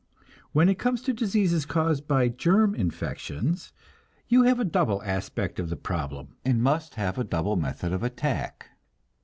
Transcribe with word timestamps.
When 0.51 0.67
it 0.67 0.79
comes 0.79 1.03
to 1.03 1.13
diseases 1.13 1.63
caused 1.63 2.07
by 2.07 2.27
germ 2.27 2.73
infections, 2.73 3.71
you 4.27 4.41
have 4.41 4.59
a 4.59 4.65
double 4.65 4.99
aspect 5.03 5.59
of 5.59 5.69
the 5.69 5.75
problem, 5.75 6.37
and 6.43 6.63
must 6.63 6.95
have 6.95 7.19
a 7.19 7.23
double 7.23 7.55
method 7.55 7.93
of 7.93 8.01
attack. 8.01 8.69